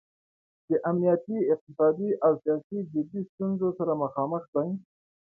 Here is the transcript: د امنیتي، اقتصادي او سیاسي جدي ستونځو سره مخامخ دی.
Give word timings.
د 0.69 0.71
امنیتي، 0.89 1.37
اقتصادي 1.53 2.09
او 2.25 2.31
سیاسي 2.43 2.79
جدي 2.93 3.21
ستونځو 3.31 3.67
سره 3.79 3.93
مخامخ 4.03 4.43
دی. 4.53 4.69